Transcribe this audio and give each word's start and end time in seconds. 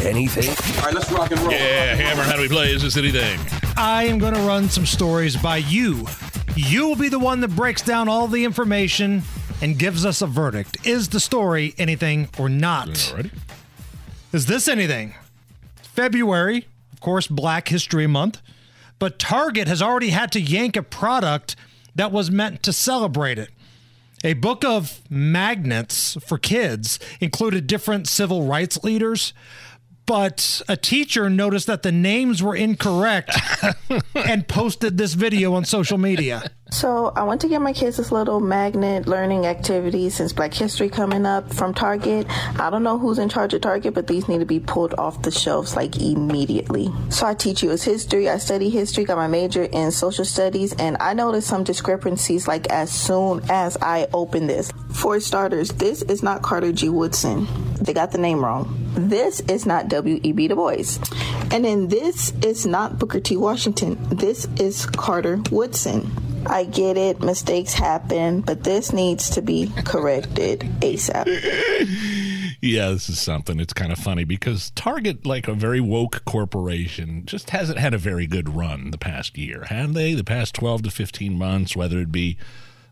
anything? 0.00 0.48
All 0.78 0.84
right, 0.84 0.94
let's 0.94 1.10
rock 1.10 1.30
and 1.30 1.40
roll. 1.40 1.52
Yeah, 1.52 1.94
Hammer, 1.94 2.22
how 2.22 2.36
do 2.36 2.42
we 2.42 2.48
play? 2.48 2.72
Is 2.72 2.82
this 2.82 2.96
anything? 2.96 3.40
I 3.76 4.04
am 4.04 4.18
going 4.18 4.34
to 4.34 4.40
run 4.40 4.68
some 4.68 4.86
stories 4.86 5.36
by 5.36 5.58
you. 5.58 6.06
You 6.56 6.88
will 6.88 6.96
be 6.96 7.08
the 7.08 7.18
one 7.18 7.40
that 7.40 7.54
breaks 7.54 7.82
down 7.82 8.08
all 8.08 8.26
the 8.26 8.44
information 8.44 9.22
and 9.60 9.78
gives 9.78 10.04
us 10.04 10.22
a 10.22 10.26
verdict. 10.26 10.86
Is 10.86 11.08
the 11.08 11.20
story 11.20 11.74
anything 11.78 12.28
or 12.38 12.48
not? 12.48 13.12
Ready? 13.14 13.30
Is 14.32 14.46
this 14.46 14.68
anything? 14.68 15.14
February, 15.82 16.66
of 16.92 17.00
course, 17.00 17.26
Black 17.26 17.68
History 17.68 18.06
Month, 18.06 18.40
but 18.98 19.18
Target 19.18 19.68
has 19.68 19.80
already 19.80 20.10
had 20.10 20.32
to 20.32 20.40
yank 20.40 20.76
a 20.76 20.82
product 20.82 21.56
that 21.94 22.12
was 22.12 22.30
meant 22.30 22.62
to 22.64 22.72
celebrate 22.72 23.38
it. 23.38 23.50
A 24.24 24.34
book 24.34 24.64
of 24.64 25.00
magnets 25.08 26.16
for 26.26 26.38
kids 26.38 26.98
included 27.20 27.68
different 27.68 28.08
civil 28.08 28.46
rights 28.46 28.82
leaders, 28.82 29.32
but 30.08 30.62
a 30.68 30.76
teacher 30.76 31.28
noticed 31.28 31.66
that 31.66 31.82
the 31.82 31.92
names 31.92 32.42
were 32.42 32.56
incorrect 32.56 33.30
and 34.14 34.48
posted 34.48 34.96
this 34.96 35.12
video 35.12 35.52
on 35.52 35.66
social 35.66 35.98
media. 35.98 36.50
So 36.70 37.12
I 37.14 37.24
went 37.24 37.42
to 37.42 37.48
get 37.48 37.60
my 37.60 37.74
kids 37.74 37.98
this 37.98 38.10
little 38.10 38.40
magnet 38.40 39.06
learning 39.06 39.44
activity 39.44 40.08
since 40.08 40.32
Black 40.32 40.54
History 40.54 40.88
coming 40.88 41.26
up 41.26 41.52
from 41.52 41.74
Target. 41.74 42.26
I 42.58 42.70
don't 42.70 42.82
know 42.82 42.98
who's 42.98 43.18
in 43.18 43.28
charge 43.28 43.52
of 43.52 43.60
Target, 43.60 43.92
but 43.92 44.06
these 44.06 44.28
need 44.28 44.38
to 44.38 44.46
be 44.46 44.60
pulled 44.60 44.94
off 44.94 45.20
the 45.22 45.30
shelves 45.30 45.76
like 45.76 46.00
immediately. 46.00 46.88
So 47.10 47.26
I 47.26 47.34
teach 47.34 47.62
U.S. 47.62 47.82
history, 47.82 48.30
I 48.30 48.38
study 48.38 48.70
history, 48.70 49.04
got 49.04 49.16
my 49.16 49.28
major 49.28 49.64
in 49.64 49.92
social 49.92 50.24
studies, 50.24 50.72
and 50.74 50.96
I 51.00 51.12
noticed 51.12 51.48
some 51.48 51.64
discrepancies 51.64 52.48
like 52.48 52.66
as 52.70 52.90
soon 52.90 53.42
as 53.50 53.76
I 53.82 54.08
opened 54.14 54.48
this. 54.48 54.72
For 54.92 55.20
starters, 55.20 55.70
this 55.70 56.02
is 56.02 56.22
not 56.22 56.42
Carter 56.42 56.72
G. 56.72 56.88
Woodson. 56.88 57.46
They 57.80 57.92
got 57.92 58.12
the 58.12 58.18
name 58.18 58.44
wrong. 58.44 58.74
This 58.94 59.40
is 59.40 59.66
not 59.66 59.88
W.E.B. 59.88 60.48
Du 60.48 60.56
Bois. 60.56 60.98
And 61.52 61.64
then 61.64 61.88
this 61.88 62.32
is 62.42 62.66
not 62.66 62.98
Booker 62.98 63.20
T. 63.20 63.36
Washington. 63.36 63.96
This 64.10 64.46
is 64.56 64.86
Carter 64.86 65.40
Woodson. 65.50 66.10
I 66.46 66.64
get 66.64 66.96
it, 66.96 67.20
mistakes 67.20 67.74
happen, 67.74 68.40
but 68.40 68.64
this 68.64 68.92
needs 68.92 69.30
to 69.30 69.42
be 69.42 69.70
corrected 69.84 70.60
ASAP. 70.80 71.26
Yeah, 72.60 72.90
this 72.90 73.08
is 73.08 73.20
something. 73.20 73.60
It's 73.60 73.72
kind 73.72 73.92
of 73.92 73.98
funny 73.98 74.24
because 74.24 74.70
Target, 74.70 75.24
like 75.24 75.46
a 75.46 75.54
very 75.54 75.80
woke 75.80 76.24
corporation, 76.24 77.24
just 77.24 77.50
hasn't 77.50 77.78
had 77.78 77.94
a 77.94 77.98
very 77.98 78.26
good 78.26 78.48
run 78.48 78.90
the 78.90 78.98
past 78.98 79.38
year, 79.38 79.64
have 79.68 79.94
they? 79.94 80.14
The 80.14 80.24
past 80.24 80.56
12 80.56 80.82
to 80.82 80.90
15 80.90 81.38
months, 81.38 81.76
whether 81.76 82.00
it 82.00 82.10
be 82.10 82.36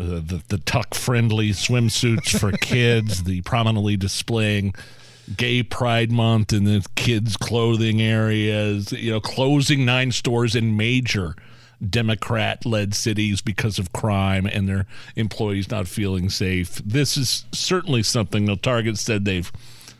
uh, 0.00 0.20
the, 0.24 0.42
the 0.48 0.58
tuck 0.58 0.94
friendly 0.94 1.50
swimsuits 1.50 2.38
for 2.38 2.52
kids, 2.60 3.24
the 3.24 3.42
prominently 3.42 3.96
displaying 3.96 4.74
gay 5.36 5.62
pride 5.62 6.10
month 6.10 6.52
in 6.52 6.64
the 6.64 6.84
kids' 6.96 7.36
clothing 7.36 8.00
areas, 8.00 8.92
you 8.92 9.12
know, 9.12 9.20
closing 9.20 9.84
nine 9.84 10.10
stores 10.10 10.56
in 10.56 10.76
major 10.76 11.36
Democrat 11.88 12.66
led 12.66 12.94
cities 12.94 13.40
because 13.40 13.78
of 13.78 13.92
crime 13.92 14.46
and 14.46 14.68
their 14.68 14.86
employees 15.16 15.70
not 15.70 15.88
feeling 15.88 16.28
safe. 16.28 16.76
This 16.84 17.16
is 17.16 17.44
certainly 17.52 18.02
something 18.02 18.44
the 18.44 18.56
Target 18.56 18.98
said 18.98 19.24
they've 19.24 19.50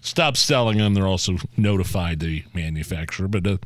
stopped 0.00 0.36
selling 0.36 0.78
them. 0.78 0.94
They're 0.94 1.06
also 1.06 1.38
notified 1.56 2.20
the 2.20 2.44
manufacturer, 2.54 3.28
but 3.28 3.46
uh, 3.46 3.56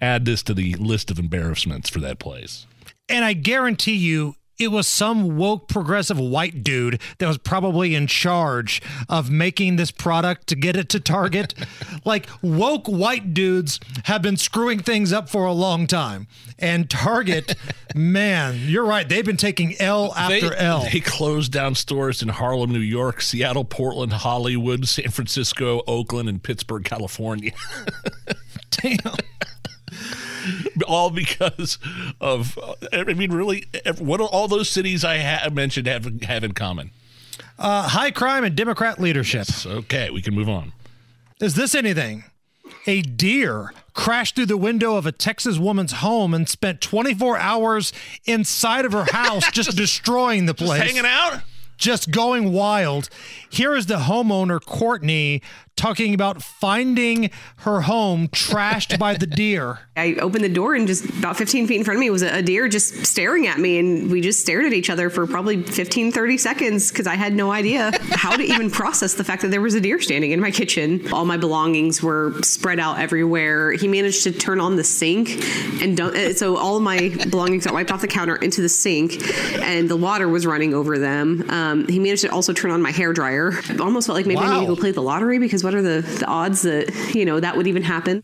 add 0.00 0.24
this 0.24 0.42
to 0.44 0.54
the 0.54 0.74
list 0.74 1.10
of 1.10 1.18
embarrassments 1.18 1.88
for 1.88 2.00
that 2.00 2.18
place. 2.18 2.66
And 3.08 3.24
I 3.24 3.32
guarantee 3.32 3.96
you, 3.96 4.36
it 4.58 4.68
was 4.68 4.88
some 4.88 5.36
woke 5.36 5.68
progressive 5.68 6.18
white 6.18 6.64
dude 6.64 7.00
that 7.18 7.28
was 7.28 7.38
probably 7.38 7.94
in 7.94 8.06
charge 8.06 8.82
of 9.08 9.30
making 9.30 9.76
this 9.76 9.90
product 9.90 10.46
to 10.48 10.56
get 10.56 10.76
it 10.76 10.88
to 10.90 11.00
Target. 11.00 11.54
like 12.04 12.26
woke 12.42 12.86
white 12.86 13.32
dudes 13.32 13.78
have 14.04 14.22
been 14.22 14.36
screwing 14.36 14.80
things 14.80 15.12
up 15.12 15.28
for 15.28 15.44
a 15.46 15.52
long 15.52 15.86
time. 15.86 16.26
And 16.58 16.90
Target, 16.90 17.54
man, 17.94 18.58
you're 18.66 18.84
right. 18.84 19.08
They've 19.08 19.24
been 19.24 19.36
taking 19.36 19.74
L 19.80 20.12
after 20.16 20.50
they, 20.50 20.56
L. 20.56 20.88
They 20.90 21.00
closed 21.00 21.52
down 21.52 21.76
stores 21.76 22.20
in 22.20 22.28
Harlem, 22.28 22.72
New 22.72 22.80
York, 22.80 23.20
Seattle, 23.20 23.64
Portland, 23.64 24.12
Hollywood, 24.12 24.88
San 24.88 25.10
Francisco, 25.10 25.82
Oakland, 25.86 26.28
and 26.28 26.42
Pittsburg, 26.42 26.84
California. 26.84 27.52
Damn 28.70 28.98
all 30.86 31.10
because 31.10 31.78
of 32.20 32.58
I 32.92 33.04
mean, 33.04 33.32
really, 33.32 33.64
what 33.98 34.20
all 34.20 34.48
those 34.48 34.68
cities 34.68 35.04
I 35.04 35.18
ha- 35.18 35.50
mentioned 35.50 35.86
have 35.86 36.22
have 36.22 36.44
in 36.44 36.52
common? 36.52 36.90
Uh, 37.58 37.88
high 37.88 38.10
crime 38.10 38.44
and 38.44 38.54
Democrat 38.54 39.00
leadership. 39.00 39.46
Yes. 39.48 39.66
Okay, 39.66 40.10
we 40.10 40.22
can 40.22 40.34
move 40.34 40.48
on. 40.48 40.72
Is 41.40 41.54
this 41.54 41.74
anything? 41.74 42.24
A 42.86 43.02
deer 43.02 43.72
crashed 43.94 44.36
through 44.36 44.46
the 44.46 44.56
window 44.56 44.96
of 44.96 45.06
a 45.06 45.12
Texas 45.12 45.58
woman's 45.58 45.92
home 45.92 46.32
and 46.34 46.48
spent 46.48 46.80
24 46.80 47.36
hours 47.36 47.92
inside 48.26 48.84
of 48.84 48.92
her 48.92 49.04
house, 49.12 49.44
just, 49.50 49.54
just 49.70 49.76
destroying 49.76 50.46
the 50.46 50.54
place. 50.54 50.80
hanging 50.80 51.04
out? 51.04 51.40
Just 51.78 52.10
going 52.10 52.52
wild. 52.52 53.08
Here 53.48 53.76
is 53.76 53.86
the 53.86 53.98
homeowner, 53.98 54.60
Courtney, 54.60 55.42
talking 55.76 56.12
about 56.12 56.42
finding 56.42 57.30
her 57.58 57.82
home 57.82 58.26
trashed 58.28 58.98
by 58.98 59.14
the 59.14 59.26
deer. 59.26 59.78
I 59.96 60.14
opened 60.14 60.44
the 60.44 60.48
door 60.48 60.74
and 60.74 60.88
just 60.88 61.04
about 61.08 61.36
15 61.36 61.68
feet 61.68 61.78
in 61.78 61.84
front 61.84 61.96
of 61.96 62.00
me 62.00 62.10
was 62.10 62.22
a 62.22 62.42
deer 62.42 62.68
just 62.68 63.06
staring 63.06 63.46
at 63.46 63.58
me. 63.58 63.78
And 63.78 64.10
we 64.10 64.20
just 64.20 64.40
stared 64.40 64.64
at 64.64 64.72
each 64.72 64.90
other 64.90 65.08
for 65.08 65.26
probably 65.26 65.62
15, 65.62 66.10
30 66.10 66.38
seconds 66.38 66.90
because 66.90 67.06
I 67.06 67.14
had 67.14 67.32
no 67.32 67.52
idea 67.52 67.92
how 68.10 68.36
to 68.36 68.42
even 68.42 68.70
process 68.70 69.14
the 69.14 69.24
fact 69.24 69.42
that 69.42 69.52
there 69.52 69.60
was 69.60 69.74
a 69.74 69.80
deer 69.80 70.00
standing 70.00 70.32
in 70.32 70.40
my 70.40 70.50
kitchen. 70.50 71.12
All 71.12 71.24
my 71.24 71.36
belongings 71.36 72.02
were 72.02 72.34
spread 72.42 72.80
out 72.80 72.98
everywhere. 72.98 73.70
He 73.72 73.86
managed 73.86 74.24
to 74.24 74.32
turn 74.32 74.60
on 74.60 74.74
the 74.74 74.84
sink 74.84 75.44
and 75.80 75.96
dump, 75.96 76.16
so 76.36 76.56
all 76.56 76.80
my 76.80 77.08
belongings 77.30 77.66
got 77.66 77.74
wiped 77.74 77.92
off 77.92 78.00
the 78.00 78.08
counter 78.08 78.34
into 78.36 78.60
the 78.62 78.68
sink 78.68 79.22
and 79.60 79.88
the 79.88 79.96
water 79.96 80.28
was 80.28 80.44
running 80.44 80.74
over 80.74 80.98
them. 80.98 81.48
Um, 81.50 81.67
Um, 81.68 81.86
he 81.88 81.98
managed 81.98 82.22
to 82.22 82.28
also 82.28 82.52
turn 82.52 82.70
on 82.70 82.82
my 82.82 82.90
hair 82.90 83.12
dryer. 83.12 83.52
I 83.68 83.76
almost 83.80 84.06
felt 84.06 84.16
like 84.16 84.26
maybe 84.26 84.40
wow. 84.40 84.56
I 84.56 84.60
need 84.60 84.66
to 84.66 84.74
go 84.74 84.80
play 84.80 84.92
the 84.92 85.02
lottery 85.02 85.38
because 85.38 85.62
what 85.62 85.74
are 85.74 85.82
the, 85.82 86.00
the 86.00 86.26
odds 86.26 86.62
that, 86.62 87.14
you 87.14 87.24
know, 87.24 87.40
that 87.40 87.56
would 87.56 87.66
even 87.66 87.82
happen? 87.82 88.22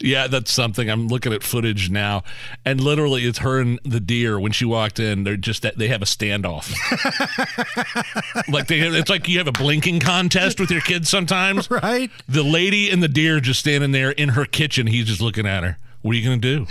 Yeah, 0.00 0.26
that's 0.26 0.52
something. 0.52 0.90
I'm 0.90 1.08
looking 1.08 1.32
at 1.32 1.42
footage 1.42 1.90
now, 1.90 2.24
and 2.64 2.80
literally, 2.80 3.24
it's 3.24 3.38
her 3.38 3.60
and 3.60 3.78
the 3.84 4.00
deer. 4.00 4.38
When 4.38 4.50
she 4.50 4.64
walked 4.64 4.98
in, 4.98 5.22
they're 5.22 5.36
just 5.36 5.62
they 5.76 5.88
have 5.88 6.02
a 6.02 6.06
standoff. 6.06 6.72
like 8.52 8.66
they, 8.66 8.80
it's 8.80 9.10
like 9.10 9.28
you 9.28 9.38
have 9.38 9.46
a 9.46 9.52
blinking 9.52 10.00
contest 10.00 10.58
with 10.58 10.70
your 10.70 10.80
kids 10.80 11.08
sometimes, 11.08 11.70
right? 11.70 12.10
The 12.28 12.42
lady 12.42 12.90
and 12.90 13.02
the 13.02 13.08
deer 13.08 13.38
just 13.38 13.60
standing 13.60 13.92
there 13.92 14.10
in 14.10 14.30
her 14.30 14.44
kitchen. 14.44 14.86
He's 14.86 15.06
just 15.06 15.20
looking 15.20 15.46
at 15.46 15.62
her. 15.62 15.78
What 16.02 16.12
are 16.12 16.18
you 16.18 16.24
going 16.24 16.40
to 16.40 16.66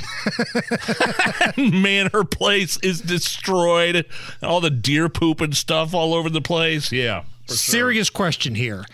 do? 1.58 1.72
Man, 1.82 2.10
her 2.14 2.24
place 2.24 2.78
is 2.78 3.02
destroyed. 3.02 4.06
All 4.42 4.62
the 4.62 4.70
deer 4.70 5.10
poop 5.10 5.42
and 5.42 5.56
stuff 5.56 5.94
all 5.94 6.14
over 6.14 6.30
the 6.30 6.42
place. 6.42 6.92
Yeah. 6.92 7.24
Serious 7.48 8.08
sure. 8.08 8.16
question 8.16 8.56
here. 8.56 8.86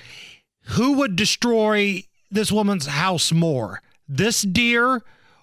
Who 0.69 0.93
would 0.93 1.15
destroy 1.15 2.03
this 2.29 2.51
woman's 2.51 2.87
house 2.87 3.31
more? 3.31 3.81
This 4.07 4.41
deer 4.41 5.01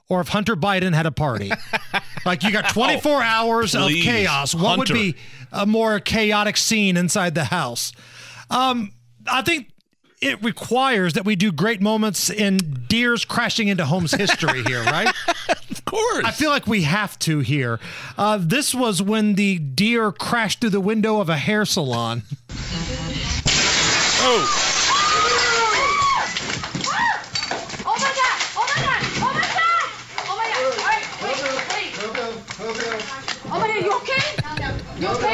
or 0.09 0.21
if 0.21 0.29
Hunter 0.29 0.57
Biden 0.57 0.95
had 0.95 1.07
a 1.07 1.11
party? 1.11 1.53
like 2.25 2.43
you 2.43 2.51
got 2.51 2.71
24 2.71 3.13
oh, 3.13 3.21
hours 3.21 3.73
please, 3.73 4.01
of 4.01 4.05
chaos. 4.05 4.55
What 4.55 4.79
Hunter. 4.79 4.95
would 4.95 5.01
be 5.01 5.15
a 5.53 5.67
more 5.67 6.01
chaotic 6.01 6.57
scene 6.57 6.97
inside 6.97 7.35
the 7.35 7.45
house? 7.45 7.93
Um, 8.51 8.93
I 9.27 9.43
think 9.43 9.71
it 10.21 10.43
requires 10.43 11.13
that 11.13 11.25
we 11.25 11.37
do 11.37 11.53
great 11.53 11.81
moments 11.81 12.29
in 12.29 12.59
deers 12.89 13.25
crashing 13.25 13.69
into 13.69 13.87
homes 13.87 14.13
history 14.13 14.65
here, 14.65 14.83
right? 14.85 15.15
of 15.71 15.85
course. 15.85 16.25
I 16.25 16.33
feel 16.33 16.51
like 16.51 16.67
we 16.67 16.83
have 16.83 17.19
to 17.21 17.39
here. 17.41 17.79
Uh, 18.17 18.39
this 18.41 18.75
was 18.75 19.01
when 19.01 19.35
the 19.35 19.59
deer 19.59 20.11
crashed 20.11 20.61
through 20.61 20.71
the 20.71 20.81
window 20.81 21.21
of 21.21 21.29
a 21.29 21.37
hair 21.37 21.65
salon. 21.65 22.23
oh. 24.21 24.65
you 33.81 33.93
okay? 35.13 35.28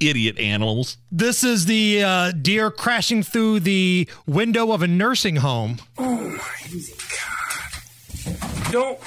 Idiot 0.00 0.38
animals. 0.38 0.96
This 1.10 1.44
is 1.44 1.66
the 1.66 2.02
uh, 2.02 2.32
deer 2.32 2.70
crashing 2.70 3.22
through 3.22 3.60
the 3.60 4.08
window 4.26 4.72
of 4.72 4.82
a 4.82 4.86
nursing 4.86 5.36
home. 5.36 5.78
Oh 5.98 6.16
my 6.16 6.38
god. 6.70 6.82
Don't, 8.72 8.98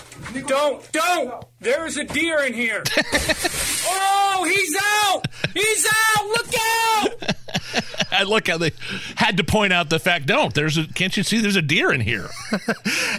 don't, 0.47 0.91
don't! 0.91 1.45
There's 1.59 1.97
a 1.97 2.03
deer 2.05 2.39
in 2.45 2.53
here. 2.53 2.81
oh, 2.97 4.45
he's 4.49 4.75
out! 4.81 5.25
He's 5.53 5.85
out! 5.85 6.25
Look 6.27 6.47
out! 6.47 6.48
I 8.19 8.23
look 8.23 8.47
how 8.47 8.57
they 8.57 8.71
had 9.15 9.37
to 9.37 9.43
point 9.43 9.71
out 9.73 9.89
the 9.89 9.99
fact. 9.99 10.25
Don't 10.25 10.53
there's 10.53 10.77
a 10.77 10.87
can't 10.87 11.15
you 11.15 11.23
see 11.23 11.39
there's 11.39 11.55
a 11.55 11.61
deer 11.61 11.91
in 11.91 12.01
here? 12.01 12.27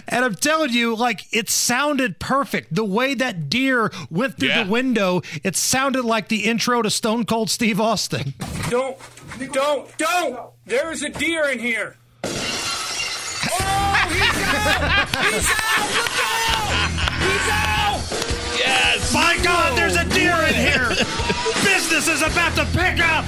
And 0.07 0.25
I'm 0.25 0.35
telling 0.35 0.71
you, 0.71 0.93
like, 0.95 1.25
it 1.31 1.49
sounded 1.49 2.19
perfect. 2.19 2.73
The 2.75 2.83
way 2.83 3.13
that 3.13 3.49
deer 3.49 3.91
went 4.09 4.37
through 4.37 4.49
Yeah. 4.49 4.63
the 4.63 4.69
window, 4.69 5.21
it 5.43 5.55
sounded 5.55 6.03
like 6.03 6.27
the 6.27 6.43
intro 6.45 6.81
to 6.81 6.89
Stone 6.89 7.25
Cold 7.25 7.49
Steve 7.49 7.79
Austin. 7.79 8.33
Don't, 8.69 8.97
don't, 9.53 9.97
don't! 9.97 10.49
There's 10.65 11.01
a 11.03 11.09
deer 11.09 11.49
in 11.49 11.59
here. 11.59 11.95
Oh, 12.23 12.27
he's 14.09 14.21
out! 14.43 15.07
He's 15.23 15.49
out! 15.49 15.87
Look 15.95 16.19
out! 16.19 16.91
He's 17.21 17.49
out! 17.49 18.57
Yes. 18.59 19.13
My 19.13 19.37
God, 19.43 19.77
there's 19.77 19.95
a 19.95 20.05
deer 20.09 20.35
in 20.47 20.53
here! 20.55 20.89
Business 21.63 22.07
is 22.09 22.21
about 22.21 22.55
to 22.55 22.65
pick 22.77 22.99
up! 22.99 23.25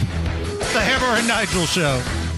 The 0.73 0.81
Hammer 0.81 1.19
and 1.19 1.27
Nigel 1.27 1.67
Show. 1.67 2.32